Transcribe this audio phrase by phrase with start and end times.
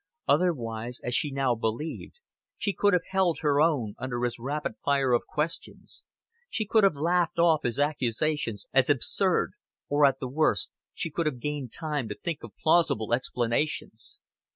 [0.27, 2.21] Otherwise, as she now believed,
[2.57, 6.05] she could have held her own under his rapid fire of questions.
[6.49, 9.51] She could have laughed off his accusations as absurd
[9.89, 14.19] or, at the worst, she could have gained time to think of plausible explanations.